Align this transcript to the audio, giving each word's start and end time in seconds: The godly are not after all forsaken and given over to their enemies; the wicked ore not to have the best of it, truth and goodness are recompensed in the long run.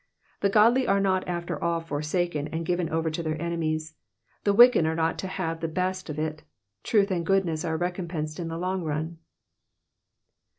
The 0.39 0.49
godly 0.49 0.87
are 0.87 0.99
not 0.99 1.27
after 1.27 1.63
all 1.63 1.79
forsaken 1.79 2.47
and 2.47 2.65
given 2.65 2.89
over 2.89 3.11
to 3.11 3.21
their 3.21 3.39
enemies; 3.39 3.93
the 4.45 4.51
wicked 4.51 4.83
ore 4.83 4.95
not 4.95 5.19
to 5.19 5.27
have 5.27 5.59
the 5.59 5.67
best 5.67 6.09
of 6.09 6.17
it, 6.17 6.41
truth 6.81 7.11
and 7.11 7.23
goodness 7.23 7.63
are 7.63 7.77
recompensed 7.77 8.39
in 8.39 8.47
the 8.47 8.57
long 8.57 8.81
run. 8.83 9.19